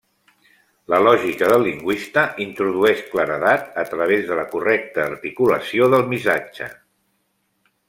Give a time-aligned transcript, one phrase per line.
[0.93, 6.73] La lògica del lingüista introdueix claredat a través de la correcta articulació del missatge.